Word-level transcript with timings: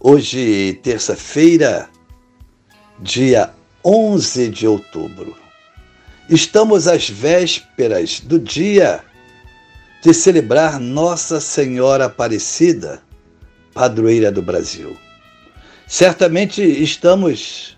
Hoje, 0.00 0.78
terça-feira, 0.80 1.90
dia 3.00 3.52
11 3.84 4.48
de 4.48 4.64
outubro. 4.64 5.36
Estamos 6.30 6.86
às 6.86 7.10
vésperas 7.10 8.20
do 8.20 8.38
dia 8.38 9.00
de 10.00 10.14
celebrar 10.14 10.78
Nossa 10.78 11.40
Senhora 11.40 12.04
Aparecida, 12.04 13.02
padroeira 13.74 14.30
do 14.30 14.40
Brasil. 14.40 14.96
Certamente 15.84 16.62
estamos 16.62 17.76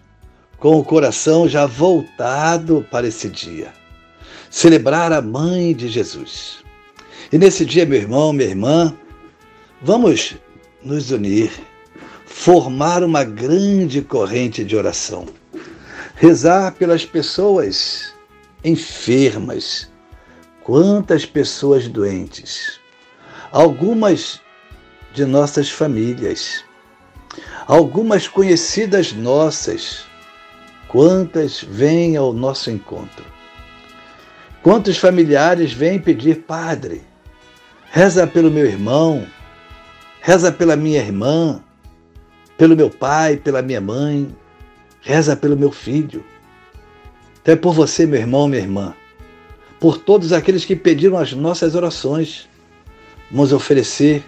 com 0.58 0.78
o 0.78 0.84
coração 0.84 1.48
já 1.48 1.64
voltado 1.64 2.86
para 2.90 3.08
esse 3.08 3.30
dia, 3.30 3.72
celebrar 4.50 5.10
a 5.10 5.22
Mãe 5.22 5.74
de 5.74 5.88
Jesus. 5.88 6.58
E 7.32 7.38
nesse 7.38 7.64
dia, 7.64 7.86
meu 7.86 7.98
irmão, 7.98 8.30
minha 8.30 8.50
irmã, 8.50 8.94
vamos 9.80 10.34
nos 10.82 11.10
unir 11.10 11.69
formar 12.30 13.02
uma 13.02 13.22
grande 13.22 14.00
corrente 14.00 14.64
de 14.64 14.74
oração. 14.74 15.26
Rezar 16.14 16.72
pelas 16.72 17.04
pessoas 17.04 18.14
enfermas. 18.64 19.90
Quantas 20.62 21.26
pessoas 21.26 21.86
doentes. 21.86 22.80
Algumas 23.52 24.40
de 25.12 25.26
nossas 25.26 25.68
famílias. 25.70 26.64
Algumas 27.66 28.26
conhecidas 28.26 29.12
nossas. 29.12 30.04
Quantas 30.88 31.62
vêm 31.62 32.16
ao 32.16 32.32
nosso 32.32 32.70
encontro. 32.70 33.24
Quantos 34.62 34.96
familiares 34.96 35.72
vêm 35.72 35.98
pedir, 35.98 36.44
Padre, 36.46 37.02
reza 37.90 38.26
pelo 38.26 38.50
meu 38.50 38.66
irmão, 38.66 39.26
reza 40.20 40.52
pela 40.52 40.76
minha 40.76 41.00
irmã, 41.00 41.62
pelo 42.60 42.76
meu 42.76 42.90
pai, 42.90 43.38
pela 43.38 43.62
minha 43.62 43.80
mãe, 43.80 44.36
reza 45.00 45.34
pelo 45.34 45.56
meu 45.56 45.72
filho. 45.72 46.22
Então 47.40 47.54
é 47.54 47.56
por 47.56 47.72
você, 47.72 48.04
meu 48.04 48.20
irmão, 48.20 48.46
minha 48.46 48.60
irmã, 48.60 48.94
por 49.80 49.96
todos 49.96 50.30
aqueles 50.30 50.66
que 50.66 50.76
pediram 50.76 51.16
as 51.16 51.32
nossas 51.32 51.74
orações. 51.74 52.46
Vamos 53.30 53.54
oferecer 53.54 54.22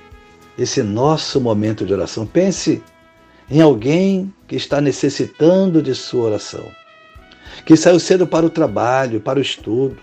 esse 0.58 0.82
nosso 0.82 1.42
momento 1.42 1.84
de 1.84 1.92
oração. 1.92 2.24
Pense 2.24 2.82
em 3.50 3.60
alguém 3.60 4.32
que 4.48 4.56
está 4.56 4.80
necessitando 4.80 5.82
de 5.82 5.94
sua 5.94 6.24
oração, 6.24 6.66
que 7.66 7.76
saiu 7.76 8.00
cedo 8.00 8.26
para 8.26 8.46
o 8.46 8.50
trabalho, 8.50 9.20
para 9.20 9.40
o 9.40 9.42
estudo, 9.42 9.98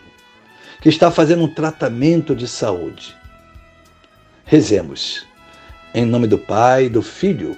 que 0.82 0.90
está 0.90 1.10
fazendo 1.10 1.46
um 1.46 1.52
tratamento 1.52 2.36
de 2.36 2.48
saúde. 2.48 3.18
Rezemos. 4.46 5.26
Em 5.96 6.06
nome 6.06 6.28
do 6.28 6.38
Pai, 6.38 6.90
do 6.90 7.02
Filho 7.02 7.58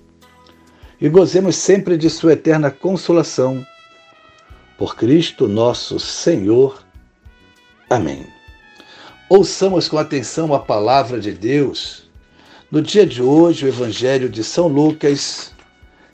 e 1.01 1.09
gozemos 1.09 1.55
sempre 1.55 1.97
de 1.97 2.09
Sua 2.11 2.33
eterna 2.33 2.69
consolação. 2.69 3.65
Por 4.77 4.95
Cristo 4.95 5.47
nosso 5.47 5.99
Senhor. 5.99 6.85
Amém. 7.89 8.27
Ouçamos 9.27 9.89
com 9.89 9.97
atenção 9.97 10.53
a 10.53 10.59
palavra 10.59 11.19
de 11.19 11.31
Deus. 11.31 12.07
No 12.69 12.81
dia 12.81 13.05
de 13.05 13.21
hoje, 13.21 13.65
o 13.65 13.67
Evangelho 13.67 14.29
de 14.29 14.43
São 14.43 14.67
Lucas, 14.67 15.51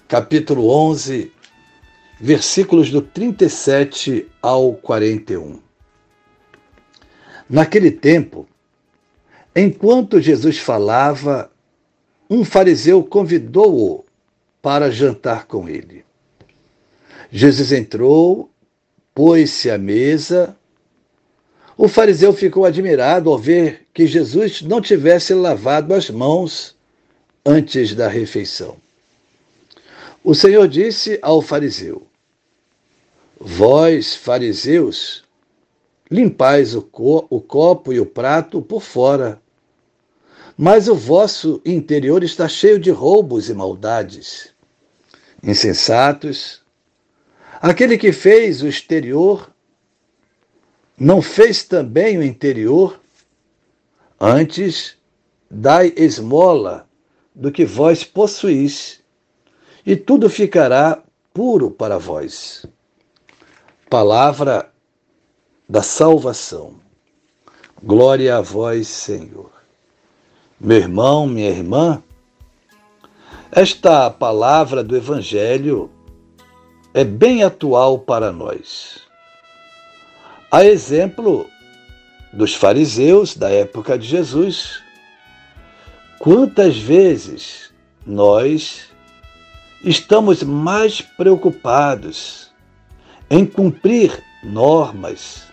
capítulo 0.08 0.70
11, 0.70 1.34
versículos 2.20 2.90
do 2.90 3.02
37 3.02 4.26
ao 4.42 4.74
41. 4.74 5.60
Naquele 7.50 7.92
tempo, 7.92 8.48
enquanto 9.56 10.22
Jesus 10.22 10.58
falava, 10.58 11.52
um 12.30 12.44
fariseu 12.44 13.04
convidou-o 13.04 14.07
para 14.68 14.92
jantar 14.92 15.48
com 15.48 15.70
ele. 15.70 16.04
Jesus 17.32 17.72
entrou, 17.72 18.52
pôs-se 19.16 19.72
à 19.72 19.78
mesa. 19.78 20.58
O 21.78 21.88
fariseu 21.88 22.34
ficou 22.34 22.66
admirado 22.66 23.30
ao 23.30 23.40
ver 23.40 23.88
que 23.94 24.06
Jesus 24.06 24.62
não 24.62 24.82
tivesse 24.82 25.34
lavado 25.34 25.94
as 25.94 26.10
mãos 26.10 26.76
antes 27.46 27.96
da 27.96 28.10
refeição. 28.10 28.76
O 30.22 30.36
Senhor 30.36 30.68
disse 30.68 31.18
ao 31.22 31.42
fariseu: 31.42 32.06
Vós, 33.40 34.18
fariseus, 34.18 35.24
limpais 36.12 36.76
o, 36.76 36.82
co 36.82 37.26
o 37.30 37.40
copo 37.40 37.94
e 37.94 38.02
o 38.02 38.06
prato 38.06 38.62
por 38.62 38.82
fora, 38.82 39.42
mas 40.58 40.90
o 40.90 40.96
vosso 40.96 41.62
interior 41.64 42.22
está 42.22 42.50
cheio 42.50 42.78
de 42.78 42.92
roubos 42.92 43.50
e 43.50 43.54
maldades 43.54 44.57
insensatos. 45.44 46.62
Aquele 47.62 47.98
que 47.98 48.12
fez 48.12 48.62
o 48.62 48.68
exterior 48.68 49.52
não 50.98 51.22
fez 51.22 51.64
também 51.64 52.18
o 52.18 52.24
interior? 52.24 53.00
Antes, 54.20 54.96
dai 55.50 55.94
esmola 55.96 56.88
do 57.34 57.52
que 57.52 57.66
vós 57.66 58.04
possuís, 58.04 59.00
e 59.86 59.96
tudo 59.96 60.30
ficará 60.30 61.02
puro 61.34 61.70
para 61.70 62.00
vós. 62.00 62.66
Palavra 63.90 64.72
da 65.70 65.84
salvação. 65.84 66.80
Glória 67.82 68.38
a 68.38 68.42
vós, 68.42 68.88
Senhor. 68.88 69.52
Meu 70.60 70.78
irmão, 70.78 71.28
minha 71.28 71.50
irmã, 71.50 72.04
esta 73.52 74.10
palavra 74.10 74.84
do 74.84 74.96
Evangelho 74.96 75.90
é 76.94 77.04
bem 77.04 77.44
atual 77.44 78.00
para 78.00 78.32
nós. 78.32 79.00
A 80.52 80.66
exemplo 80.66 81.48
dos 82.34 82.54
fariseus 82.54 83.36
da 83.36 83.50
época 83.50 83.98
de 83.98 84.08
Jesus, 84.08 84.82
quantas 86.20 86.78
vezes 86.78 87.74
nós 88.06 88.90
estamos 89.84 90.44
mais 90.44 91.02
preocupados 91.02 92.52
em 93.30 93.46
cumprir 93.46 94.24
normas, 94.44 95.44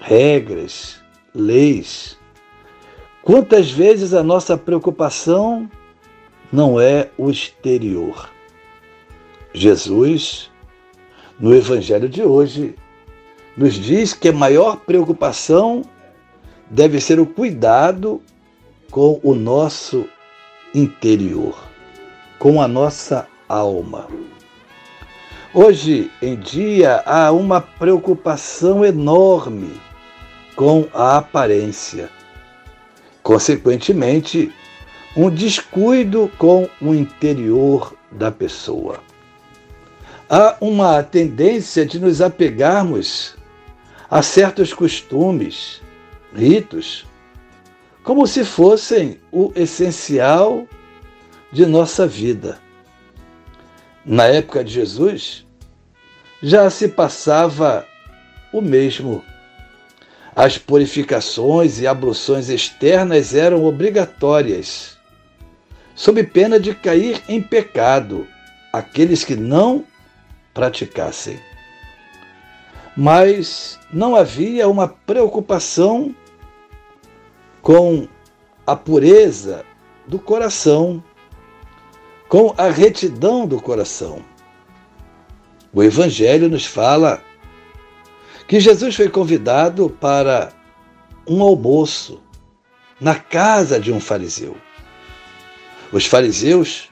regras, 0.00 1.00
leis? 1.34 2.18
Quantas 3.22 3.70
vezes 3.70 4.12
a 4.14 4.22
nossa 4.22 4.56
preocupação 4.56 5.70
não 6.52 6.80
é 6.80 7.08
o 7.16 7.30
exterior. 7.30 8.30
Jesus 9.54 10.52
no 11.42 11.52
Evangelho 11.52 12.08
de 12.08 12.22
hoje, 12.22 12.76
nos 13.56 13.74
diz 13.74 14.14
que 14.14 14.28
a 14.28 14.32
maior 14.32 14.76
preocupação 14.76 15.82
deve 16.70 17.00
ser 17.00 17.18
o 17.18 17.26
cuidado 17.26 18.22
com 18.92 19.18
o 19.24 19.34
nosso 19.34 20.06
interior, 20.72 21.58
com 22.38 22.62
a 22.62 22.68
nossa 22.68 23.26
alma. 23.48 24.06
Hoje 25.52 26.12
em 26.22 26.36
dia 26.36 27.02
há 27.04 27.32
uma 27.32 27.60
preocupação 27.60 28.84
enorme 28.84 29.72
com 30.54 30.86
a 30.94 31.18
aparência. 31.18 32.08
Consequentemente, 33.20 34.52
um 35.16 35.30
descuido 35.30 36.30
com 36.38 36.68
o 36.80 36.94
interior 36.94 37.94
da 38.10 38.30
pessoa. 38.30 39.00
Há 40.28 40.56
uma 40.60 41.02
tendência 41.02 41.84
de 41.84 41.98
nos 41.98 42.22
apegarmos 42.22 43.36
a 44.10 44.22
certos 44.22 44.72
costumes, 44.72 45.80
ritos, 46.34 47.06
como 48.02 48.26
se 48.26 48.44
fossem 48.44 49.20
o 49.30 49.52
essencial 49.54 50.66
de 51.52 51.66
nossa 51.66 52.06
vida. 52.06 52.58
Na 54.04 54.24
época 54.24 54.64
de 54.64 54.72
Jesus, 54.72 55.46
já 56.42 56.68
se 56.70 56.88
passava 56.88 57.86
o 58.52 58.60
mesmo. 58.60 59.22
As 60.34 60.56
purificações 60.56 61.78
e 61.78 61.86
abluções 61.86 62.48
externas 62.48 63.34
eram 63.34 63.64
obrigatórias, 63.64 64.91
sob 65.94 66.22
pena 66.24 66.58
de 66.58 66.74
cair 66.74 67.22
em 67.28 67.42
pecado 67.42 68.26
aqueles 68.72 69.24
que 69.24 69.36
não 69.36 69.84
praticassem. 70.54 71.38
Mas 72.96 73.78
não 73.92 74.14
havia 74.14 74.68
uma 74.68 74.88
preocupação 74.88 76.14
com 77.60 78.06
a 78.66 78.76
pureza 78.76 79.64
do 80.06 80.18
coração 80.18 81.02
com 82.32 82.54
a 82.56 82.70
retidão 82.70 83.46
do 83.46 83.60
coração. 83.60 84.24
O 85.70 85.82
Evangelho 85.82 86.48
nos 86.48 86.64
fala 86.64 87.22
que 88.48 88.58
Jesus 88.58 88.96
foi 88.96 89.10
convidado 89.10 89.90
para 90.00 90.50
um 91.28 91.42
almoço 91.42 92.22
na 92.98 93.16
casa 93.16 93.78
de 93.78 93.92
um 93.92 94.00
fariseu. 94.00 94.56
Os 95.92 96.06
fariseus 96.06 96.88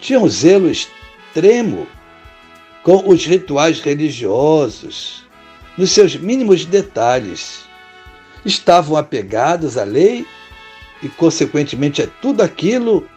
tinham 0.00 0.28
zelo 0.28 0.68
extremo 0.68 1.86
com 2.82 3.08
os 3.08 3.24
rituais 3.24 3.80
religiosos, 3.80 5.24
nos 5.76 5.92
seus 5.92 6.16
mínimos 6.16 6.64
detalhes. 6.64 7.60
Estavam 8.44 8.96
apegados 8.96 9.78
à 9.78 9.84
lei 9.84 10.26
e, 11.02 11.08
consequentemente, 11.08 12.02
a 12.02 12.06
tudo 12.06 12.42
aquilo 12.42 13.08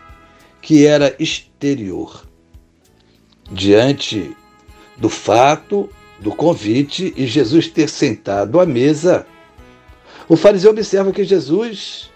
que 0.62 0.86
era 0.86 1.16
exterior. 1.18 2.28
Diante 3.52 4.36
do 4.98 5.10
fato 5.10 5.90
do 6.20 6.32
convite 6.32 7.12
e 7.18 7.26
Jesus 7.26 7.68
ter 7.68 7.90
sentado 7.90 8.60
à 8.60 8.66
mesa, 8.66 9.26
o 10.30 10.38
fariseu 10.38 10.70
observa 10.70 11.12
que 11.12 11.24
Jesus 11.24 12.11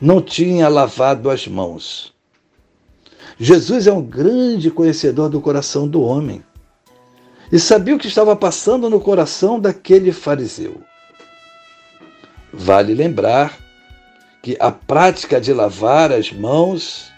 não 0.00 0.20
tinha 0.20 0.68
lavado 0.68 1.30
as 1.30 1.46
mãos. 1.46 2.14
Jesus 3.38 3.86
é 3.86 3.92
um 3.92 4.02
grande 4.02 4.70
conhecedor 4.70 5.28
do 5.28 5.40
coração 5.40 5.86
do 5.86 6.02
homem 6.02 6.42
e 7.52 7.58
sabia 7.58 7.94
o 7.94 7.98
que 7.98 8.08
estava 8.08 8.34
passando 8.34 8.88
no 8.90 9.00
coração 9.00 9.60
daquele 9.60 10.12
fariseu. 10.12 10.80
Vale 12.52 12.94
lembrar 12.94 13.58
que 14.42 14.56
a 14.58 14.70
prática 14.70 15.40
de 15.40 15.52
lavar 15.52 16.12
as 16.12 16.32
mãos 16.32 17.12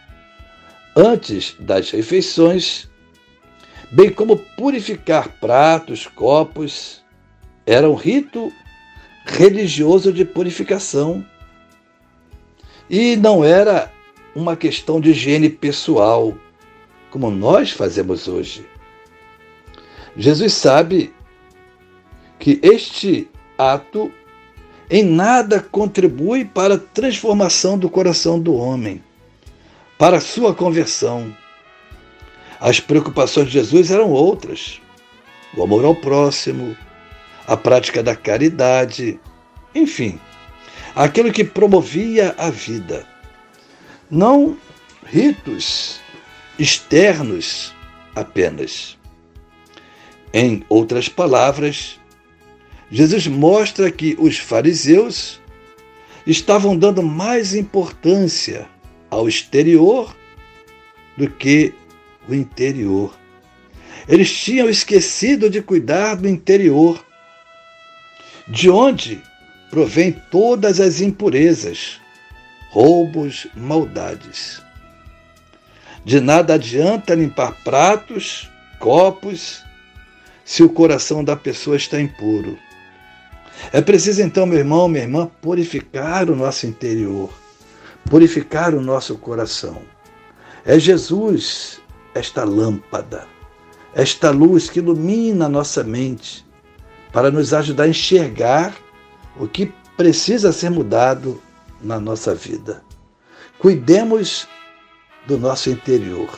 antes 0.97 1.55
das 1.61 1.91
refeições, 1.91 2.89
bem 3.93 4.11
como 4.11 4.37
purificar 4.37 5.29
pratos, 5.41 6.07
copos, 6.07 7.03
era 7.65 7.89
um 7.89 7.95
rito 7.95 8.53
religioso 9.25 10.13
de 10.13 10.25
purificação. 10.25 11.25
E 12.89 13.17
não 13.17 13.45
era 13.45 13.93
uma 14.35 14.57
questão 14.57 15.01
de 15.01 15.11
higiene 15.11 15.49
pessoal, 15.49 16.35
como 17.11 17.31
nós 17.31 17.71
fazemos 17.71 18.29
hoje. 18.29 18.67
Jesus 20.17 20.55
sabe 20.55 21.13
que 22.39 22.59
este 22.63 23.29
ato 23.57 24.13
em 24.91 25.05
nada 25.05 25.61
contribui 25.61 26.45
para 26.45 26.75
a 26.75 26.79
transformação 26.79 27.79
do 27.79 27.91
coração 27.91 28.41
do 28.41 28.55
homem 28.55 29.03
para 29.99 30.19
a 30.19 30.21
sua 30.21 30.55
conversão. 30.55 31.35
As 32.61 32.81
preocupações 32.81 33.49
de 33.49 33.55
Jesus 33.55 33.91
eram 33.91 34.11
outras: 34.11 34.81
o 35.57 35.63
amor 35.63 35.85
ao 35.85 35.95
próximo, 35.95 36.77
a 37.47 37.57
prática 37.57 38.03
da 38.03 38.17
caridade, 38.17 39.21
enfim, 39.75 40.19
aquilo 40.99 41.33
que 41.33 41.45
promovia 41.45 42.35
a 42.37 42.51
vida. 42.51 43.07
Não 44.11 44.59
ritos 45.07 46.01
externos 46.59 47.73
apenas. 48.17 48.99
Em 50.35 50.65
outras 50.69 51.09
palavras, 51.09 52.01
Jesus 52.91 53.29
mostra 53.29 53.93
que 53.93 54.17
os 54.19 54.39
fariseus 54.39 55.41
estavam 56.27 56.77
dando 56.77 57.01
mais 57.01 57.55
importância 57.55 58.69
ao 59.09 59.29
exterior 59.29 60.17
do 61.17 61.31
que 61.31 61.73
o 62.29 62.35
interior. 62.35 63.17
Eles 64.09 64.37
tinham 64.37 64.69
esquecido 64.69 65.49
de 65.49 65.63
cuidar 65.63 66.17
do 66.17 66.29
interior, 66.29 66.99
de 68.49 68.69
onde 68.69 69.23
provém 69.71 70.13
todas 70.31 70.81
as 70.81 71.01
impurezas, 71.01 72.01
roubos, 72.71 73.47
maldades. 73.55 74.63
De 76.05 76.21
nada 76.21 76.55
adianta 76.55 77.15
limpar 77.15 77.53
pratos, 77.65 78.51
copos, 78.79 79.63
se 80.45 80.63
o 80.63 80.69
coração 80.71 81.23
da 81.23 81.37
pessoa 81.37 81.77
está 81.77 82.01
impuro. 82.01 82.59
É 83.73 83.81
preciso 83.81 84.23
então, 84.23 84.47
meu 84.47 84.59
irmão, 84.59 84.89
minha 84.89 85.05
irmã, 85.05 85.31
purificar 85.43 86.31
o 86.31 86.37
nosso 86.37 86.67
interior 86.67 87.31
purificar 88.09 88.75
o 88.75 88.81
nosso 88.81 89.17
coração. 89.17 89.83
É 90.65 90.79
Jesus, 90.79 91.81
esta 92.15 92.45
lâmpada, 92.45 93.27
esta 93.95 94.31
luz 94.31 94.69
que 94.69 94.79
ilumina 94.79 95.47
a 95.47 95.49
nossa 95.49 95.85
mente 95.85 96.47
para 97.13 97.31
nos 97.31 97.55
ajudar 97.55 97.85
a 97.85 97.89
enxergar 97.89 98.75
o 99.39 99.47
que 99.47 99.73
precisa 99.97 100.53
ser 100.53 100.71
mudado 100.71 101.41
na 101.81 102.01
nossa 102.01 102.35
vida. 102.35 102.83
Cuidemos 103.59 104.47
do 105.27 105.39
nosso 105.39 105.71
interior 105.71 106.29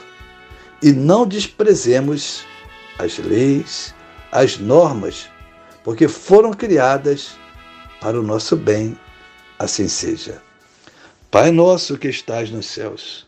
e 0.82 0.92
não 0.92 1.26
desprezemos 1.26 2.44
as 2.98 3.18
leis, 3.18 3.94
as 4.32 4.58
normas, 4.58 5.28
porque 5.82 6.08
foram 6.08 6.52
criadas 6.52 7.36
para 8.00 8.18
o 8.18 8.22
nosso 8.22 8.56
bem, 8.56 8.98
assim 9.58 9.88
seja. 9.88 10.42
Pai 11.30 11.50
nosso 11.50 11.96
que 11.96 12.08
estás 12.08 12.50
nos 12.50 12.66
céus, 12.66 13.26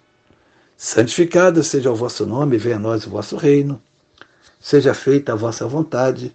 santificado 0.77 1.63
seja 1.63 1.91
o 1.91 1.95
vosso 1.95 2.27
nome, 2.27 2.59
venha 2.59 2.77
a 2.77 2.79
nós 2.79 3.07
o 3.07 3.11
vosso 3.11 3.37
reino, 3.37 3.81
seja 4.61 4.93
feita 4.95 5.33
a 5.33 5.37
vossa 5.37 5.67
vontade, 5.67 6.35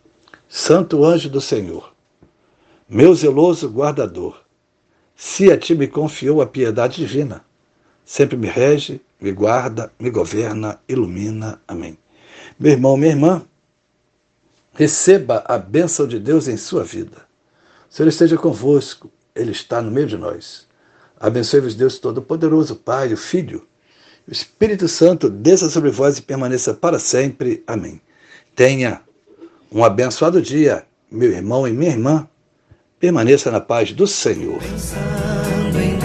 Santo 0.53 1.05
anjo 1.05 1.29
do 1.29 1.39
Senhor, 1.39 1.93
meu 2.87 3.15
zeloso 3.15 3.69
guardador, 3.69 4.43
se 5.15 5.49
a 5.51 5.57
ti 5.57 5.73
me 5.73 5.87
confiou 5.87 6.41
a 6.41 6.45
piedade 6.45 6.97
divina, 6.97 7.45
sempre 8.03 8.35
me 8.35 8.47
rege, 8.47 8.99
me 9.19 9.31
guarda, 9.31 9.91
me 9.97 10.09
governa, 10.09 10.79
ilumina. 10.89 11.61
Amém. 11.67 11.97
Meu 12.59 12.73
irmão, 12.73 12.97
minha 12.97 13.11
irmã, 13.11 13.45
Receba 14.73 15.43
a 15.47 15.57
bênção 15.57 16.07
de 16.07 16.17
Deus 16.17 16.47
em 16.47 16.55
sua 16.55 16.83
vida. 16.83 17.17
O 17.89 17.93
Senhor 17.93 18.07
esteja 18.07 18.37
convosco, 18.37 19.11
Ele 19.35 19.51
está 19.51 19.81
no 19.81 19.91
meio 19.91 20.07
de 20.07 20.17
nós. 20.17 20.65
Abençoe-vos, 21.19 21.75
Deus 21.75 21.99
Todo-Poderoso, 21.99 22.77
Pai, 22.77 23.11
o 23.13 23.17
Filho, 23.17 23.67
o 24.27 24.31
Espírito 24.31 24.87
Santo, 24.87 25.29
desça 25.29 25.69
sobre 25.69 25.91
vós 25.91 26.17
e 26.17 26.21
permaneça 26.21 26.73
para 26.73 26.99
sempre. 26.99 27.63
Amém. 27.67 28.01
Tenha 28.55 29.01
um 29.73 29.83
abençoado 29.85 30.41
dia, 30.41 30.83
meu 31.09 31.31
irmão 31.31 31.65
e 31.67 31.71
minha 31.71 31.91
irmã. 31.91 32.27
Permaneça 32.99 33.49
na 33.49 33.61
paz 33.61 33.93
do 33.93 34.05
Senhor. 34.05 34.59
Pensando 34.59 35.79
em 35.79 35.97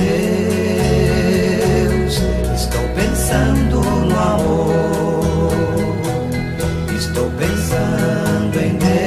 Deus, 1.92 2.14
estou 2.54 2.80
pensando 2.94 3.80
no 3.80 4.16
amor. 4.18 5.50
Estou 6.96 7.30
pensando 7.32 8.58
em 8.61 8.76
Deus, 8.78 9.05